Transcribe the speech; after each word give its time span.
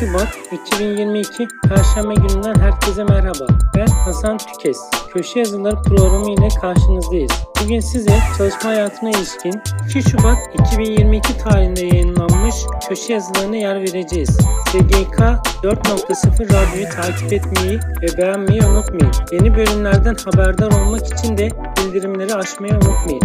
Şubat 0.00 0.28
2022 0.52 1.48
Perşembe 1.68 2.14
gününden 2.14 2.54
herkese 2.54 3.04
merhaba. 3.04 3.46
Ben 3.76 3.86
Hasan 3.86 4.38
Tükes. 4.38 4.78
Köşe 5.12 5.38
yazıları 5.38 5.82
programı 5.82 6.30
ile 6.30 6.48
karşınızdayız. 6.60 7.30
Bugün 7.62 7.80
size 7.80 8.18
çalışma 8.38 8.70
hayatına 8.70 9.10
ilişkin 9.10 9.60
2 9.88 10.10
Şubat 10.10 10.38
2022 10.54 11.38
tarihinde 11.38 11.80
yayınlanmış 11.80 12.54
köşe 12.88 13.12
yazılarına 13.12 13.56
yer 13.56 13.80
vereceğiz. 13.80 14.38
SGK 14.68 15.18
4.0 15.62 16.44
radyoyu 16.44 16.88
takip 16.88 17.32
etmeyi 17.32 17.80
ve 18.02 18.18
beğenmeyi 18.18 18.62
unutmayın. 18.62 19.12
Yeni 19.32 19.56
bölümlerden 19.56 20.16
haberdar 20.24 20.72
olmak 20.72 21.06
için 21.06 21.38
de 21.38 21.48
bildirimleri 21.76 22.34
açmayı 22.34 22.72
unutmayın. 22.74 23.22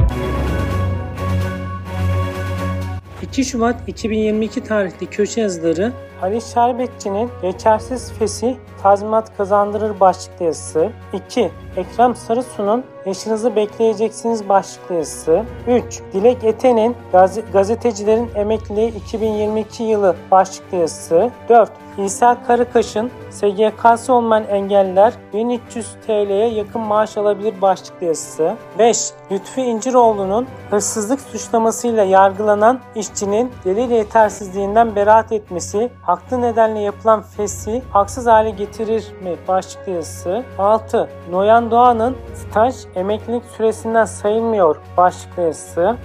2 3.22 3.46
Şubat 3.46 3.76
2022 3.88 4.64
tarihli 4.64 5.06
köşe 5.06 5.42
yazıları 5.42 5.94
Ali 6.22 6.42
Şerbetçi'nin 6.42 7.30
Geçersiz 7.42 8.14
Fesi 8.14 8.58
tazminat 8.84 9.38
kazandırır 9.38 10.00
başlıklı 10.00 10.46
yazısı 10.46 10.90
2. 11.14 11.52
Ekrem 11.78 12.16
Sarısu'nun 12.16 12.84
Yaşınızı 13.06 13.56
Bekleyeceksiniz 13.56 14.50
başlıklı 14.50 14.96
yazısı 14.96 15.44
3. 15.68 16.02
Dilek 16.14 16.44
Eten'in 16.44 16.96
Gaz- 17.12 17.52
Gazetecilerin 17.54 18.30
Emekliliği 18.36 18.96
2022 18.96 19.84
yılı 19.84 20.16
başlıklı 20.32 20.78
yazısı 20.78 21.32
4. 21.50 21.72
İsa 21.98 22.38
Karakaş'ın 22.48 23.12
SGK'sı 23.32 24.14
olmayan 24.14 24.48
engelliler 24.48 25.14
1300 25.34 25.88
TL'ye 26.08 26.48
yakın 26.48 26.82
maaş 26.82 27.18
alabilir 27.18 27.62
başlıklı 27.62 28.06
yazısı 28.06 28.56
5. 28.80 29.12
Lütfi 29.32 29.62
İnciroğlu'nun 29.62 30.48
hırsızlık 30.70 31.22
suçlamasıyla 31.22 32.04
yargılanan 32.04 32.80
işçinin 32.96 33.52
delil 33.66 33.92
yetersizliğinden 33.92 34.96
beraat 34.96 35.32
etmesi 35.32 35.90
haklı 36.06 36.42
nedenle 36.42 36.80
yapılan 36.80 37.22
fesi 37.22 37.82
haksız 37.92 38.28
hale 38.28 38.50
getirir 38.50 39.06
mi? 39.24 39.36
Başlıklı 39.48 39.92
yazısı 39.92 40.44
6. 40.58 41.10
Noyan 41.32 41.72
Doğan'ın 41.72 42.18
staj 42.34 42.76
emeklilik 42.96 43.44
süresinden 43.46 44.06
sayılmıyor. 44.06 44.76
Başlıklı 44.98 45.42
yazısı 45.42 45.96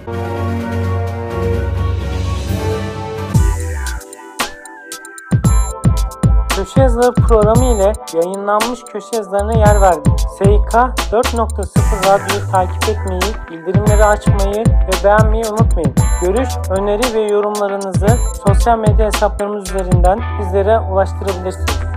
Köşe 6.61 6.81
yazıları 6.81 7.13
programı 7.13 7.65
ile 7.65 7.93
yayınlanmış 8.13 8.79
köşe 8.93 9.15
yazılarına 9.15 9.53
yer 9.53 9.81
verdik. 9.81 10.19
SİK 10.19 10.47
4.0 10.47 12.07
radyoyu 12.07 12.51
takip 12.51 12.89
etmeyi, 12.89 13.21
bildirimleri 13.51 14.05
açmayı 14.05 14.63
ve 14.65 15.03
beğenmeyi 15.03 15.43
unutmayın. 15.45 15.95
Görüş, 16.21 16.49
öneri 16.69 17.13
ve 17.13 17.21
yorumlarınızı 17.33 18.07
sosyal 18.47 18.77
medya 18.77 19.05
hesaplarımız 19.05 19.69
üzerinden 19.69 20.19
bizlere 20.39 20.79
ulaştırabilirsiniz. 20.79 21.90